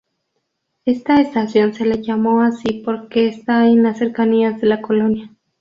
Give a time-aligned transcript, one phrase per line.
[0.83, 5.29] Esta estación se le llamo así porque está en las cercanías de la Col.